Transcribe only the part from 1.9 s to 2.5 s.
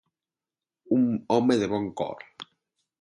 cor.